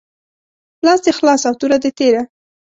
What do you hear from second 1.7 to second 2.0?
دي